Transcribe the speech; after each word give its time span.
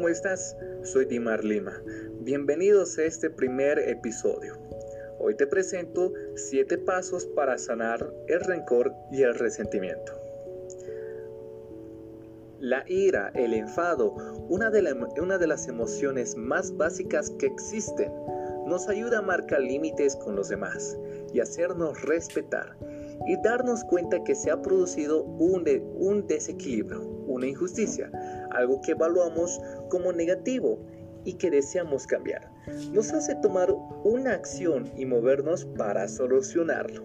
¿cómo 0.00 0.08
estás? 0.08 0.56
Soy 0.82 1.04
Dimar 1.04 1.44
Lima. 1.44 1.78
Bienvenidos 2.20 2.96
a 2.96 3.04
este 3.04 3.28
primer 3.28 3.78
episodio. 3.78 4.56
Hoy 5.18 5.34
te 5.34 5.46
presento 5.46 6.14
7 6.36 6.78
pasos 6.78 7.26
para 7.26 7.58
sanar 7.58 8.10
el 8.26 8.40
rencor 8.40 8.94
y 9.12 9.20
el 9.20 9.34
resentimiento. 9.34 10.18
La 12.60 12.82
ira, 12.88 13.30
el 13.34 13.52
enfado, 13.52 14.14
una 14.48 14.70
de, 14.70 14.80
las 14.80 15.68
emociones 15.68 16.34
más 16.34 16.74
básicas 16.74 17.28
que 17.32 17.44
existen, 17.44 18.10
nos 18.66 18.88
ayuda 18.88 19.18
a 19.18 19.22
marcar 19.22 19.60
límites 19.60 20.16
con 20.16 20.34
los 20.34 20.48
demás 20.48 20.96
y 21.34 21.40
hacernos 21.40 22.00
respetar 22.04 22.74
y 23.26 23.36
darnos 23.42 23.84
cuenta 23.84 24.24
que 24.24 24.34
se 24.34 24.50
ha 24.50 24.62
producido 24.62 25.24
un 25.24 26.26
desequilibrio, 26.26 27.02
una 27.26 27.46
injusticia, 27.46 28.10
algo 28.52 28.80
que 28.80 28.92
evaluamos 28.92 29.60
como 29.88 30.12
negativo 30.12 30.78
y 31.24 31.34
que 31.34 31.50
deseamos 31.50 32.06
cambiar. 32.06 32.50
Nos 32.92 33.12
hace 33.12 33.34
tomar 33.36 33.70
una 34.04 34.32
acción 34.32 34.90
y 34.96 35.04
movernos 35.04 35.64
para 35.76 36.08
solucionarlo. 36.08 37.02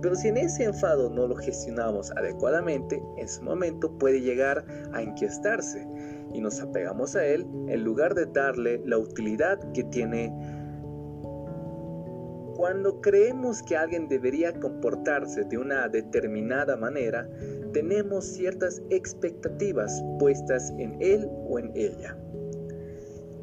Pero 0.00 0.14
si 0.16 0.28
en 0.28 0.36
ese 0.36 0.64
enfado 0.64 1.08
no 1.08 1.26
lo 1.26 1.36
gestionamos 1.36 2.10
adecuadamente, 2.12 3.02
en 3.16 3.28
su 3.28 3.42
momento 3.42 3.96
puede 3.98 4.20
llegar 4.20 4.64
a 4.92 5.02
inquietarse 5.02 5.86
y 6.32 6.40
nos 6.40 6.60
apegamos 6.60 7.16
a 7.16 7.24
él 7.24 7.46
en 7.68 7.84
lugar 7.84 8.14
de 8.14 8.26
darle 8.26 8.82
la 8.84 8.98
utilidad 8.98 9.58
que 9.72 9.84
tiene 9.84 10.30
cuando 12.54 13.00
creemos 13.00 13.62
que 13.62 13.76
alguien 13.76 14.08
debería 14.08 14.52
comportarse 14.60 15.44
de 15.44 15.58
una 15.58 15.88
determinada 15.88 16.76
manera, 16.76 17.28
tenemos 17.74 18.24
ciertas 18.24 18.80
expectativas 18.88 20.02
puestas 20.18 20.72
en 20.78 20.96
él 21.00 21.28
o 21.48 21.58
en 21.58 21.72
ella. 21.74 22.16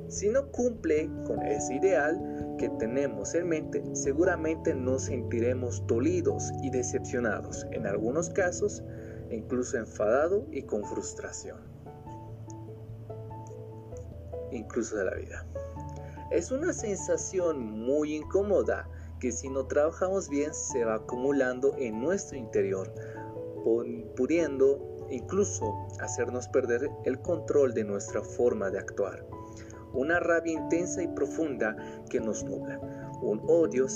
Si 0.07 0.29
no 0.29 0.49
cumple 0.51 1.09
con 1.25 1.41
ese 1.43 1.75
ideal 1.75 2.55
que 2.57 2.69
tenemos 2.79 3.35
en 3.35 3.47
mente, 3.47 3.83
seguramente 3.93 4.73
nos 4.73 5.03
sentiremos 5.03 5.85
dolidos 5.85 6.51
y 6.63 6.69
decepcionados, 6.69 7.67
en 7.71 7.85
algunos 7.85 8.29
casos 8.29 8.83
incluso 9.29 9.77
enfadado 9.77 10.45
y 10.51 10.63
con 10.63 10.83
frustración, 10.83 11.59
incluso 14.51 14.97
de 14.97 15.05
la 15.05 15.15
vida. 15.15 15.45
Es 16.31 16.51
una 16.51 16.73
sensación 16.73 17.61
muy 17.61 18.15
incómoda 18.15 18.87
que 19.19 19.31
si 19.31 19.49
no 19.49 19.67
trabajamos 19.67 20.29
bien 20.29 20.53
se 20.53 20.83
va 20.83 20.95
acumulando 20.95 21.75
en 21.77 22.01
nuestro 22.01 22.37
interior, 22.37 22.91
pudiendo 24.15 25.07
incluso 25.09 25.87
hacernos 25.99 26.47
perder 26.47 26.89
el 27.05 27.21
control 27.21 27.73
de 27.73 27.83
nuestra 27.83 28.21
forma 28.21 28.69
de 28.69 28.79
actuar. 28.79 29.25
Una 29.93 30.19
rabia 30.19 30.53
intensa 30.53 31.03
y 31.03 31.07
profunda 31.09 31.75
que 32.09 32.21
nos 32.21 32.43
nubla, 32.45 32.79
un 33.21 33.41
odio 33.47 33.87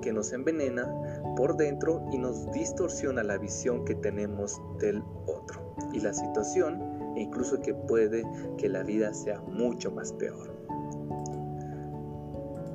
que 0.00 0.12
nos 0.12 0.32
envenena 0.32 0.88
por 1.36 1.56
dentro 1.56 2.06
y 2.12 2.18
nos 2.18 2.50
distorsiona 2.52 3.24
la 3.24 3.36
visión 3.38 3.84
que 3.84 3.96
tenemos 3.96 4.60
del 4.78 5.02
otro 5.26 5.74
y 5.92 6.00
la 6.00 6.12
situación 6.12 6.96
incluso 7.16 7.60
que 7.60 7.74
puede 7.74 8.24
que 8.58 8.68
la 8.68 8.82
vida 8.82 9.12
sea 9.14 9.40
mucho 9.40 9.90
más 9.90 10.12
peor. 10.12 10.54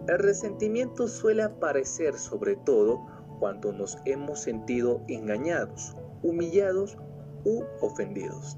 El 0.08 0.19
resentimiento 0.19 1.08
suele 1.08 1.44
aparecer 1.44 2.17
sobre 2.17 2.56
todo 2.56 3.06
cuando 3.39 3.72
nos 3.72 3.97
hemos 4.06 4.41
sentido 4.41 5.02
engañados, 5.08 5.95
humillados 6.23 6.97
u 7.45 7.64
ofendidos 7.81 8.58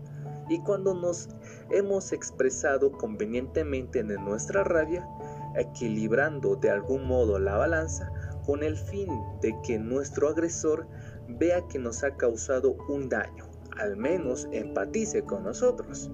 y 0.50 0.60
cuando 0.60 0.94
nos 0.94 1.30
hemos 1.72 2.12
expresado 2.12 2.92
convenientemente 2.92 4.00
en 4.00 4.08
nuestra 4.24 4.64
rabia, 4.64 5.08
equilibrando 5.56 6.56
de 6.56 6.70
algún 6.70 7.06
modo 7.06 7.40
la 7.40 7.58
balanza 7.58 8.12
con 8.46 8.64
el 8.64 8.76
fin 8.76 9.10
de 9.42 9.56
que 9.64 9.80
nuestro 9.80 10.30
agresor 10.30 10.88
vea 11.28 11.66
que 11.68 11.80
nos 11.80 12.04
ha 12.04 12.16
causado 12.18 12.76
un 12.90 13.10
daño, 13.10 13.46
al 13.78 13.96
menos 13.96 14.48
empatice 14.52 15.24
con 15.24 15.44
nosotros, 15.44 16.12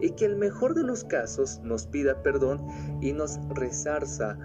y 0.00 0.10
que 0.10 0.26
el 0.26 0.36
mejor 0.36 0.74
de 0.74 0.82
los 0.82 1.04
casos 1.04 1.60
nos 1.62 1.86
pida 1.86 2.22
perdón 2.22 2.66
y 3.00 3.12
nos 3.12 3.38
resarza 3.50 4.38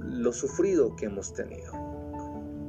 lo 0.00 0.32
sufrido 0.32 0.96
que 0.96 1.06
hemos 1.06 1.32
tenido. 1.34 1.95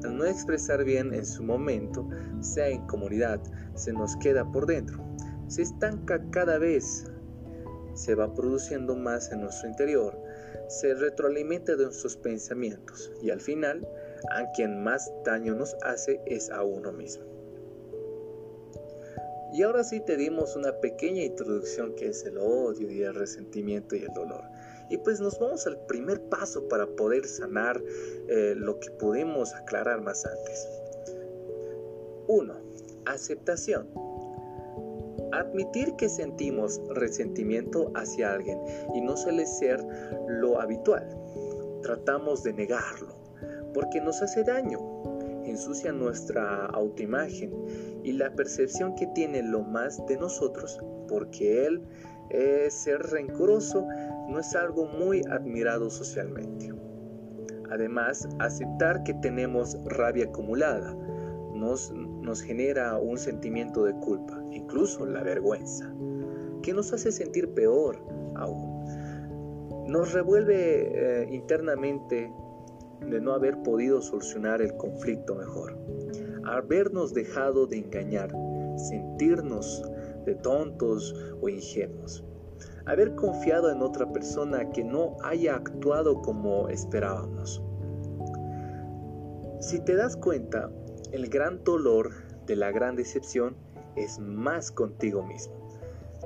Al 0.04 0.18
no 0.18 0.26
expresar 0.26 0.84
bien 0.84 1.14
en 1.14 1.26
su 1.26 1.44
momento, 1.44 2.08
sea 2.40 2.68
en 2.68 2.86
comunidad, 2.88 3.42
se 3.76 3.94
nos 3.94 4.16
queda 4.18 4.50
por 4.52 4.66
dentro. 4.66 5.04
Se 5.48 5.64
estanca 5.64 6.22
cada 6.32 6.58
vez, 6.58 7.06
se 7.94 8.16
va 8.16 8.34
produciendo 8.34 8.96
más 8.96 9.32
en 9.32 9.42
nuestro 9.42 9.70
interior, 9.70 10.18
se 10.68 10.94
retroalimenta 10.94 11.76
de 11.76 11.86
nuestros 11.86 12.18
pensamientos 12.18 13.12
y 13.22 13.32
al 13.32 13.42
final, 13.42 13.88
a 14.32 14.52
quien 14.52 14.84
más 14.84 15.12
daño 15.26 15.56
nos 15.56 15.76
hace 15.84 16.22
es 16.26 16.50
a 16.50 16.64
uno 16.64 16.92
mismo. 16.92 17.26
Y 19.54 19.64
ahora 19.64 19.84
sí 19.84 20.02
te 20.02 20.18
dimos 20.18 20.56
una 20.56 20.74
pequeña 20.80 21.24
introducción 21.24 21.96
que 21.96 22.10
es 22.10 22.26
el 22.26 22.38
odio 22.38 22.92
y 22.92 23.02
el 23.02 23.16
resentimiento 23.16 23.96
y 23.96 24.04
el 24.04 24.14
dolor. 24.14 24.44
Y 24.90 24.98
pues 24.98 25.20
nos 25.20 25.40
vamos 25.40 25.68
al 25.68 25.78
primer 25.88 26.22
paso 26.30 26.68
para 26.68 26.88
poder 26.88 27.26
sanar 27.26 27.82
eh, 28.28 28.54
lo 28.56 28.80
que 28.80 28.90
pudimos 28.92 29.54
aclarar 29.54 30.02
más 30.02 30.26
antes. 30.26 30.68
1. 32.28 32.54
Aceptación. 33.06 33.88
Admitir 35.32 35.96
que 35.98 36.10
sentimos 36.10 36.82
resentimiento 36.90 37.92
hacia 37.96 38.34
alguien 38.34 38.60
y 38.96 39.02
no 39.02 39.18
suele 39.18 39.46
ser 39.46 39.84
lo 40.28 40.60
habitual. 40.62 41.08
Tratamos 41.82 42.44
de 42.44 42.54
negarlo 42.54 43.16
porque 43.74 44.02
nos 44.02 44.22
hace 44.22 44.44
daño, 44.44 44.80
ensucia 45.46 45.92
nuestra 45.92 46.66
autoimagen 46.68 47.54
y 48.04 48.14
la 48.14 48.32
percepción 48.32 48.96
que 48.96 49.08
tiene 49.08 49.44
lo 49.44 49.62
más 49.62 50.04
de 50.08 50.18
nosotros 50.18 50.80
porque 51.08 51.66
él 51.66 51.82
es 52.30 52.74
ser 52.74 53.02
rencoroso 53.02 53.88
no 54.28 54.40
es 54.40 54.56
algo 54.56 54.86
muy 54.86 55.22
admirado 55.30 55.90
socialmente. 55.90 56.74
Además, 57.70 58.28
aceptar 58.40 59.04
que 59.04 59.14
tenemos 59.16 59.78
rabia 59.86 60.26
acumulada 60.26 60.96
nos, 61.54 61.92
nos 61.92 62.42
genera 62.42 62.98
un 62.98 63.18
sentimiento 63.18 63.84
de 63.84 63.94
culpa, 63.96 64.42
incluso 64.52 65.06
la 65.06 65.24
vergüenza, 65.24 65.92
que 66.62 66.74
nos 66.74 66.94
hace 66.94 67.12
sentir 67.12 67.54
peor 67.54 68.00
aún. 68.36 68.86
Nos 69.88 70.14
revuelve 70.14 71.24
eh, 71.24 71.28
internamente 71.32 72.32
de 73.02 73.22
no 73.22 73.34
haber 73.34 73.62
podido 73.64 74.02
solucionar 74.02 74.62
el 74.62 74.76
conflicto 74.76 75.36
mejor, 75.36 75.78
habernos 76.46 77.14
dejado 77.14 77.68
de 77.68 77.78
engañar, 77.78 78.30
sentirnos 78.78 79.84
de 80.26 80.36
tontos 80.36 81.16
o 81.42 81.50
ingenuos 81.50 82.24
haber 82.88 83.16
confiado 83.16 83.70
en 83.70 83.82
otra 83.82 84.12
persona 84.12 84.72
que 84.72 84.84
no 84.84 85.18
haya 85.24 85.56
actuado 85.56 86.22
como 86.22 86.70
esperábamos. 86.70 87.62
Si 89.60 89.80
te 89.80 89.96
das 89.96 90.16
cuenta, 90.16 90.72
el 91.12 91.30
gran 91.30 91.64
dolor 91.64 92.12
de 92.46 92.56
la 92.56 92.72
gran 92.72 92.96
decepción 92.96 93.56
es 93.96 94.20
más 94.20 94.72
contigo 94.72 95.24
mismo 95.24 95.58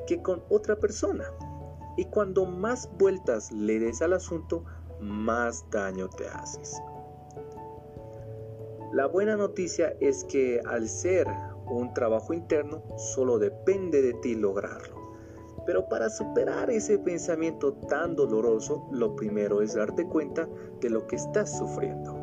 que 0.07 0.21
con 0.21 0.43
otra 0.49 0.75
persona. 0.75 1.25
Y 1.97 2.05
cuando 2.05 2.45
más 2.45 2.89
vueltas 2.97 3.51
le 3.51 3.79
des 3.79 4.01
al 4.01 4.13
asunto, 4.13 4.63
más 4.99 5.65
daño 5.71 6.09
te 6.09 6.27
haces. 6.27 6.81
La 8.93 9.07
buena 9.07 9.35
noticia 9.35 9.95
es 9.99 10.23
que 10.25 10.61
al 10.65 10.87
ser 10.87 11.27
un 11.69 11.93
trabajo 11.93 12.33
interno, 12.33 12.83
solo 12.97 13.39
depende 13.39 14.01
de 14.01 14.13
ti 14.15 14.35
lograrlo. 14.35 15.00
Pero 15.65 15.87
para 15.87 16.09
superar 16.09 16.69
ese 16.69 16.97
pensamiento 16.97 17.73
tan 17.73 18.15
doloroso, 18.15 18.87
lo 18.91 19.15
primero 19.15 19.61
es 19.61 19.75
darte 19.75 20.05
cuenta 20.05 20.47
de 20.79 20.89
lo 20.89 21.05
que 21.07 21.15
estás 21.17 21.57
sufriendo. 21.57 22.15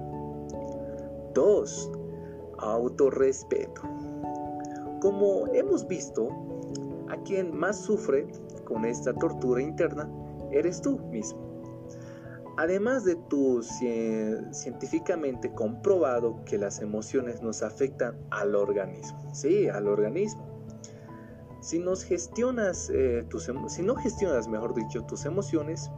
2. 1.34 1.92
Autorrespeto. 2.58 3.82
Como 5.00 5.46
hemos 5.54 5.86
visto, 5.86 6.28
a 7.08 7.16
quien 7.22 7.56
más 7.56 7.80
sufre 7.80 8.26
con 8.64 8.84
esta 8.84 9.14
tortura 9.14 9.62
interna 9.62 10.10
eres 10.50 10.80
tú 10.80 10.98
mismo. 11.10 11.48
Además 12.56 13.04
de 13.04 13.14
tu 13.14 13.62
científicamente 13.62 15.52
comprobado 15.52 16.42
que 16.44 16.58
las 16.58 16.80
emociones 16.80 17.40
nos 17.40 17.62
afectan 17.62 18.18
al 18.30 18.56
organismo. 18.56 19.32
Sí, 19.32 19.68
al 19.68 19.86
organismo. 19.86 20.57
Eh, 21.60 21.62
si 21.62 21.78
no 23.82 23.96
gestionas, 23.96 24.48
mejor 24.48 24.74
dicho, 24.74 25.04
tus 25.04 25.24
emociones, 25.24 25.90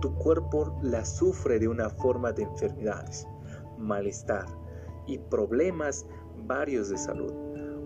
tu 0.00 0.14
cuerpo 0.14 0.78
las 0.82 1.16
sufre 1.16 1.58
de 1.58 1.68
una 1.68 1.90
forma 1.90 2.32
de 2.32 2.44
enfermedades, 2.44 3.26
malestar 3.78 4.46
y 5.06 5.18
problemas 5.18 6.06
varios 6.46 6.88
de 6.88 6.96
salud. 6.96 7.32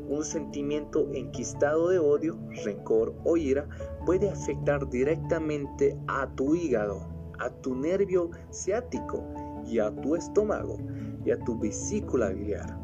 un 0.06 0.22
sentimiento 0.22 1.08
enquistado 1.14 1.88
de 1.88 1.98
odio, 1.98 2.38
rencor 2.62 3.14
o 3.24 3.38
ira 3.38 3.66
puede 4.04 4.28
afectar 4.28 4.86
directamente 4.90 5.98
a 6.08 6.28
tu 6.34 6.54
hígado, 6.54 7.08
a 7.38 7.48
tu 7.48 7.74
nervio 7.74 8.30
ciático 8.50 9.24
y 9.64 9.78
a 9.78 9.90
tu 10.02 10.14
estómago 10.14 10.76
y 11.24 11.30
a 11.30 11.38
tu 11.38 11.58
vesícula 11.58 12.28
biliar. 12.28 12.76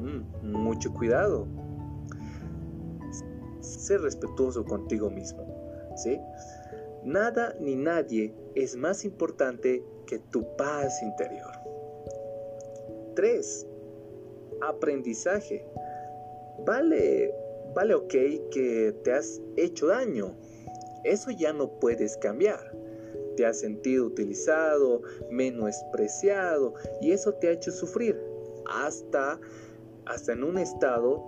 Mm, 0.00 0.52
mucho 0.52 0.92
cuidado. 0.94 1.46
Sé 3.62 3.98
respetuoso 3.98 4.64
contigo 4.64 5.10
mismo. 5.10 5.46
¿sí? 5.96 6.20
Nada 7.04 7.56
ni 7.60 7.76
nadie 7.76 8.34
es 8.54 8.76
más 8.76 9.04
importante 9.04 9.82
que 10.06 10.18
tu 10.18 10.44
paz 10.56 11.02
interior. 11.02 11.50
3. 13.14 13.66
Aprendizaje. 14.60 15.64
Vale, 16.64 17.34
vale 17.74 17.94
ok 17.94 18.12
que 18.50 18.94
te 19.02 19.12
has 19.12 19.40
hecho 19.56 19.88
daño. 19.88 20.36
Eso 21.04 21.30
ya 21.30 21.52
no 21.52 21.68
puedes 21.80 22.16
cambiar. 22.18 22.60
Te 23.36 23.46
has 23.46 23.60
sentido 23.60 24.06
utilizado, 24.06 25.02
menospreciado 25.30 26.74
y 27.00 27.12
eso 27.12 27.34
te 27.34 27.48
ha 27.48 27.52
hecho 27.52 27.72
sufrir 27.72 28.20
hasta, 28.66 29.40
hasta 30.06 30.32
en 30.32 30.44
un 30.44 30.58
estado, 30.58 31.24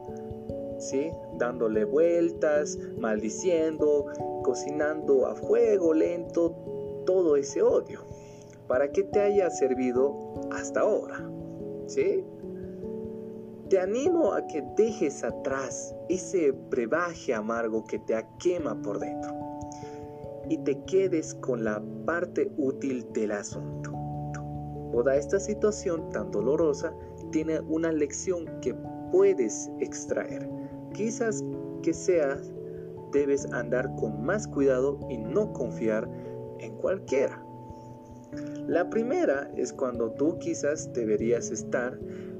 Dándole 1.38 1.84
vueltas, 1.84 2.78
maldiciendo, 2.98 4.06
cocinando 4.42 5.26
a 5.26 5.34
fuego 5.34 5.94
lento 5.94 6.54
todo 7.06 7.36
ese 7.36 7.62
odio 7.62 8.00
para 8.66 8.90
que 8.90 9.02
te 9.04 9.20
haya 9.20 9.50
servido 9.50 10.16
hasta 10.52 10.80
ahora. 10.80 11.28
¿Sí? 11.86 12.24
Te 13.68 13.78
animo 13.78 14.32
a 14.32 14.46
que 14.46 14.62
dejes 14.76 15.24
atrás 15.24 15.94
ese 16.08 16.52
brebaje 16.52 17.32
amargo 17.34 17.84
que 17.84 17.98
te 17.98 18.14
quema 18.38 18.80
por 18.82 18.98
dentro 18.98 19.32
y 20.48 20.58
te 20.58 20.82
quedes 20.84 21.34
con 21.36 21.64
la 21.64 21.82
parte 22.04 22.50
útil 22.58 23.06
del 23.12 23.32
asunto. 23.32 23.90
Toda 24.92 25.16
esta 25.16 25.40
situación 25.40 26.10
tan 26.10 26.30
dolorosa 26.30 26.94
tiene 27.32 27.58
una 27.60 27.90
lección 27.90 28.44
que 28.60 28.74
puedes 29.10 29.70
extraer. 29.80 30.48
Quizás 30.94 31.44
que 31.82 31.92
sea, 31.92 32.38
debes 33.12 33.46
andar 33.52 33.94
con 33.96 34.24
más 34.24 34.46
cuidado 34.46 34.98
y 35.10 35.18
no 35.18 35.52
confiar 35.52 36.08
en 36.60 36.76
cualquiera. 36.76 37.44
La 38.66 38.88
primera 38.88 39.50
es 39.56 39.72
cuando 39.72 40.12
tú 40.12 40.38
quizás 40.38 40.92
deberías 40.92 41.50
estar 41.50 41.98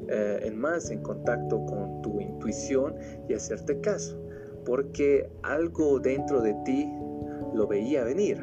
eh, 0.09 0.41
en 0.43 0.57
más 0.59 0.91
en 0.91 1.03
contacto 1.03 1.65
con 1.67 2.01
tu 2.03 2.21
intuición 2.21 2.95
y 3.29 3.35
hacerte 3.35 3.81
caso, 3.81 4.19
porque 4.65 5.29
algo 5.43 5.99
dentro 5.99 6.41
de 6.41 6.55
ti 6.65 6.91
lo 7.55 7.67
veía 7.67 8.05
venir. 8.05 8.41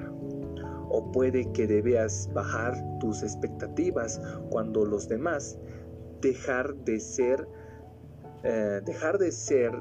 O 0.90 1.10
puede 1.12 1.50
que 1.54 1.68
debías 1.68 2.30
bajar 2.34 2.76
tus 3.00 3.24
expectativas 3.24 4.22
cuando 4.50 4.86
los 4.86 5.08
demás 5.08 5.58
dejar 6.20 6.76
de 6.84 7.00
ser 7.00 7.48
eh, 8.44 8.82
dejar 8.86 9.20
de 9.20 9.32
ser 9.32 9.72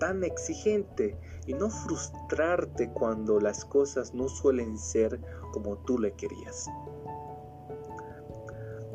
tan 0.00 0.24
exigente 0.24 1.16
y 1.46 1.54
no 1.54 1.70
frustrarte 1.70 2.90
cuando 2.90 3.38
las 3.38 3.64
cosas 3.64 4.12
no 4.12 4.28
suelen 4.28 4.76
ser 4.76 5.20
como 5.52 5.76
tú 5.78 5.98
le 5.98 6.12
querías. 6.14 6.66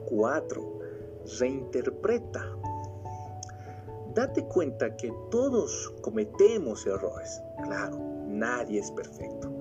4. 0.07 0.80
Reinterpreta. 1.40 2.46
Date 4.13 4.46
cuenta 4.46 4.96
que 4.96 5.13
todos 5.31 5.94
cometemos 6.02 6.86
errores. 6.86 7.42
Claro, 7.63 7.98
nadie 8.28 8.80
es 8.80 8.92
perfecto. 8.92 9.51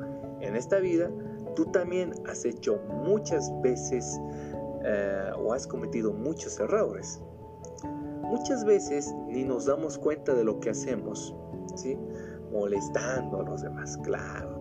En 0.41 0.57
esta 0.57 0.79
vida, 0.79 1.11
tú 1.57 1.67
también 1.67 2.13
has 2.29 2.45
hecho 2.45 2.79
muchas 2.89 3.51
veces 3.63 4.21
eh, 4.85 5.31
o 5.37 5.53
has 5.53 5.67
cometido 5.67 6.13
muchos 6.13 6.59
errores. 6.61 7.21
Muchas 8.35 8.65
veces 8.65 9.15
ni 9.29 9.45
nos 9.45 9.67
damos 9.67 9.97
cuenta 9.97 10.35
de 10.35 10.43
lo 10.43 10.59
que 10.59 10.71
hacemos, 10.71 11.33
¿sí? 11.77 11.97
molestando 12.51 13.39
a 13.39 13.45
los 13.45 13.63
demás, 13.63 13.97
claro. 13.99 14.61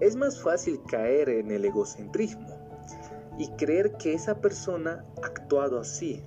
Es 0.00 0.16
más 0.16 0.40
fácil 0.40 0.80
caer 0.88 1.28
en 1.28 1.50
el 1.50 1.66
egocentrismo 1.66 2.48
y 3.36 3.48
creer 3.58 3.98
que 3.98 4.14
esa 4.14 4.40
persona 4.40 5.04
ha 5.22 5.26
actuado 5.26 5.78
así, 5.78 6.24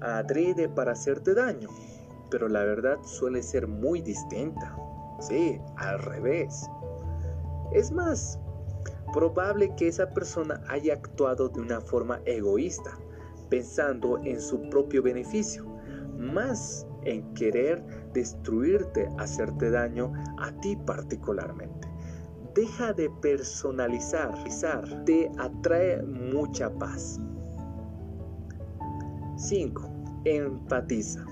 adrede 0.00 0.68
para 0.68 0.92
hacerte 0.92 1.34
daño, 1.34 1.70
pero 2.30 2.48
la 2.48 2.62
verdad 2.62 2.98
suele 3.02 3.42
ser 3.42 3.66
muy 3.66 4.00
distinta. 4.00 4.76
Sí, 5.18 5.60
al 5.74 5.98
revés. 5.98 6.70
Es 7.72 7.90
más 7.90 8.38
probable 9.12 9.74
que 9.74 9.88
esa 9.88 10.10
persona 10.10 10.62
haya 10.68 10.94
actuado 10.94 11.48
de 11.48 11.60
una 11.60 11.80
forma 11.80 12.20
egoísta, 12.26 12.96
pensando 13.48 14.20
en 14.24 14.40
su 14.40 14.68
propio 14.70 15.02
beneficio, 15.02 15.64
más 16.16 16.86
en 17.04 17.34
querer 17.34 17.82
destruirte, 18.12 19.08
hacerte 19.18 19.70
daño 19.70 20.12
a 20.38 20.52
ti 20.60 20.76
particularmente. 20.76 21.88
Deja 22.54 22.92
de 22.92 23.10
personalizar, 23.20 24.32
te 25.04 25.30
atrae 25.38 26.02
mucha 26.02 26.70
paz. 26.70 27.20
5. 29.36 29.90
Empatiza. 30.24 31.26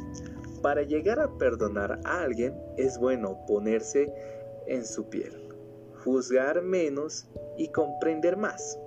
Para 0.62 0.82
llegar 0.82 1.20
a 1.20 1.28
perdonar 1.38 2.00
a 2.04 2.22
alguien 2.22 2.54
es 2.76 2.98
bueno 2.98 3.38
ponerse 3.46 4.12
en 4.66 4.84
su 4.84 5.08
piel, 5.08 5.32
juzgar 6.04 6.62
menos 6.62 7.28
y 7.56 7.68
comprender 7.68 8.36
más. 8.36 8.78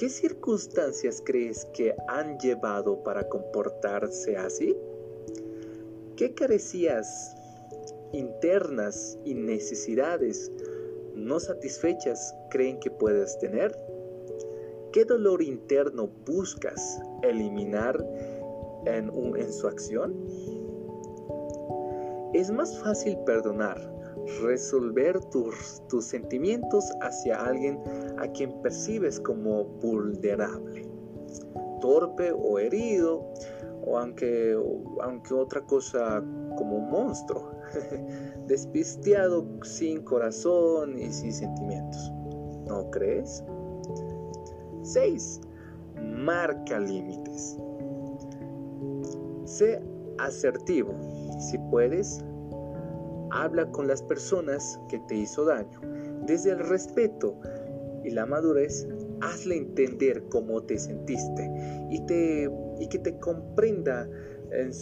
¿Qué 0.00 0.08
circunstancias 0.08 1.22
crees 1.26 1.66
que 1.74 1.94
han 2.08 2.38
llevado 2.38 3.02
para 3.02 3.28
comportarse 3.28 4.34
así? 4.34 4.74
¿Qué 6.16 6.32
carecías 6.32 7.36
internas 8.14 9.18
y 9.26 9.34
necesidades 9.34 10.50
no 11.14 11.38
satisfechas 11.38 12.34
creen 12.48 12.80
que 12.80 12.90
puedes 12.90 13.38
tener? 13.40 13.78
¿Qué 14.90 15.04
dolor 15.04 15.42
interno 15.42 16.08
buscas 16.24 16.98
eliminar 17.22 18.02
en, 18.86 19.12
en 19.36 19.52
su 19.52 19.66
acción? 19.68 20.16
Es 22.32 22.50
más 22.50 22.78
fácil 22.78 23.18
perdonar, 23.26 23.99
resolver 24.42 25.20
tus, 25.26 25.82
tus 25.88 26.04
sentimientos 26.06 26.84
hacia 27.00 27.40
alguien 27.44 27.80
a 28.18 28.26
quien 28.28 28.60
percibes 28.62 29.20
como 29.20 29.64
vulnerable, 29.64 30.88
torpe 31.80 32.32
o 32.32 32.58
herido, 32.58 33.24
o 33.84 33.98
aunque, 33.98 34.56
aunque 35.02 35.34
otra 35.34 35.60
cosa 35.62 36.22
como 36.56 36.76
un 36.76 36.90
monstruo. 36.90 37.50
despistiado, 38.46 39.46
sin 39.62 40.02
corazón 40.02 40.98
y 40.98 41.12
sin 41.12 41.32
sentimientos. 41.32 42.12
¿No 42.66 42.90
crees? 42.90 43.44
6. 44.82 45.40
Marca 46.02 46.78
límites. 46.78 47.56
Sé 49.44 49.82
asertivo. 50.18 50.94
Si 51.38 51.58
puedes, 51.70 52.24
habla 53.30 53.70
con 53.70 53.86
las 53.86 54.02
personas 54.02 54.78
que 54.88 54.98
te 55.00 55.16
hizo 55.16 55.44
daño. 55.44 55.80
Desde 56.26 56.50
el 56.50 56.58
respeto 56.58 57.38
y 58.04 58.10
la 58.10 58.26
madurez, 58.26 58.86
hazle 59.20 59.56
entender 59.56 60.24
cómo 60.30 60.62
te 60.62 60.78
sentiste 60.78 61.50
y, 61.90 62.00
te, 62.06 62.50
y 62.78 62.88
que 62.88 62.98
te 62.98 63.18
comprenda 63.18 64.08
en 64.52 64.72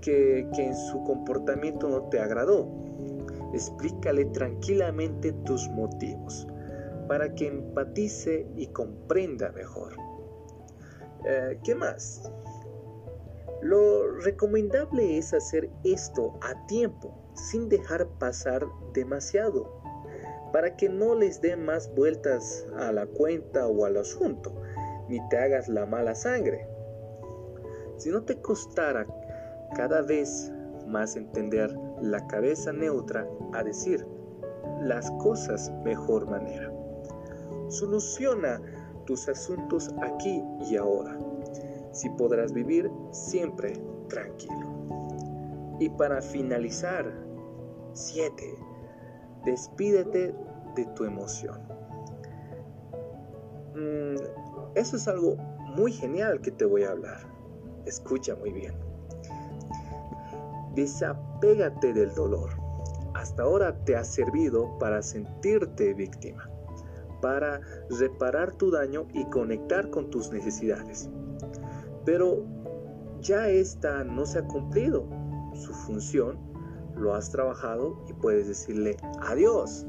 que, 0.00 0.40
en 0.58 0.76
su 0.76 1.02
comportamiento 1.04 1.88
no 1.88 2.02
te 2.08 2.20
agradó. 2.20 2.68
Explícale 3.52 4.26
tranquilamente 4.26 5.32
tus 5.44 5.68
motivos 5.70 6.46
para 7.08 7.34
que 7.34 7.46
empatice 7.48 8.46
y 8.56 8.66
comprenda 8.68 9.52
mejor. 9.52 9.94
Eh, 11.26 11.58
¿Qué 11.62 11.74
más? 11.74 12.30
Lo 13.62 14.18
recomendable 14.20 15.16
es 15.16 15.32
hacer 15.32 15.70
esto 15.84 16.38
a 16.42 16.66
tiempo, 16.66 17.14
sin 17.50 17.68
dejar 17.68 18.06
pasar 18.18 18.66
demasiado, 18.92 19.82
para 20.52 20.76
que 20.76 20.88
no 20.88 21.14
les 21.14 21.40
dé 21.40 21.56
más 21.56 21.92
vueltas 21.94 22.66
a 22.78 22.92
la 22.92 23.06
cuenta 23.06 23.66
o 23.66 23.84
al 23.84 23.96
asunto, 23.96 24.54
ni 25.08 25.20
te 25.28 25.36
hagas 25.36 25.68
la 25.68 25.84
mala 25.84 26.14
sangre. 26.14 26.66
Si 27.96 28.10
no 28.10 28.22
te 28.22 28.40
costara 28.40 29.06
cada 29.76 30.02
vez 30.02 30.52
más 30.86 31.16
entender 31.16 31.74
la 32.00 32.26
cabeza 32.26 32.72
neutra 32.72 33.26
a 33.52 33.62
decir 33.62 34.06
las 34.80 35.10
cosas 35.12 35.72
mejor 35.84 36.28
manera. 36.28 36.72
Soluciona 37.68 38.60
tus 39.06 39.28
asuntos 39.28 39.90
aquí 40.02 40.42
y 40.70 40.76
ahora. 40.76 41.18
si 41.92 42.10
podrás 42.10 42.52
vivir 42.52 42.90
siempre 43.12 43.72
tranquilo. 44.08 44.66
Y 45.78 45.88
para 45.90 46.20
finalizar, 46.20 47.23
7. 47.94 48.58
Despídete 49.44 50.34
de 50.74 50.84
tu 50.96 51.04
emoción. 51.04 51.60
Mm, 53.74 54.16
eso 54.74 54.96
es 54.96 55.08
algo 55.08 55.36
muy 55.76 55.92
genial 55.92 56.40
que 56.40 56.50
te 56.50 56.64
voy 56.64 56.82
a 56.84 56.90
hablar. 56.90 57.20
Escucha 57.86 58.34
muy 58.36 58.52
bien. 58.52 58.74
Desapégate 60.74 61.92
del 61.92 62.14
dolor. 62.14 62.50
Hasta 63.14 63.44
ahora 63.44 63.76
te 63.84 63.96
ha 63.96 64.04
servido 64.04 64.76
para 64.78 65.00
sentirte 65.00 65.94
víctima, 65.94 66.50
para 67.22 67.60
reparar 67.98 68.54
tu 68.56 68.70
daño 68.70 69.06
y 69.14 69.24
conectar 69.26 69.88
con 69.90 70.10
tus 70.10 70.32
necesidades. 70.32 71.08
Pero 72.04 72.44
ya 73.20 73.48
esta 73.48 74.04
no 74.04 74.26
se 74.26 74.40
ha 74.40 74.44
cumplido 74.46 75.06
su 75.54 75.72
función, 75.72 76.38
lo 76.96 77.14
has 77.14 77.30
trabajado 77.30 78.04
y 78.08 78.12
puedes 78.12 78.48
decirle 78.48 78.96
adiós. 79.22 79.86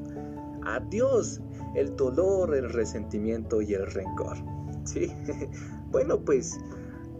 Adiós 0.65 1.41
el 1.75 1.95
dolor, 1.95 2.55
el 2.55 2.69
resentimiento 2.71 3.61
y 3.61 3.73
el 3.73 3.85
rencor. 3.91 4.37
¿Sí? 4.85 5.11
bueno, 5.91 6.19
pues 6.19 6.57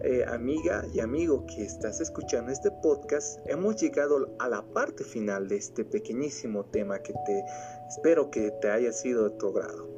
eh, 0.02 0.24
amiga 0.28 0.84
y 0.92 1.00
amigo 1.00 1.44
que 1.46 1.64
estás 1.64 2.00
escuchando 2.00 2.52
este 2.52 2.70
podcast, 2.70 3.40
hemos 3.46 3.76
llegado 3.76 4.34
a 4.38 4.48
la 4.48 4.62
parte 4.62 5.02
final 5.02 5.48
de 5.48 5.56
este 5.56 5.84
pequeñísimo 5.84 6.64
tema 6.66 7.00
que 7.00 7.12
te 7.24 7.44
espero 7.88 8.30
que 8.30 8.52
te 8.60 8.70
haya 8.70 8.92
sido 8.92 9.28
de 9.28 9.36
tu 9.36 9.52
grado. 9.52 9.95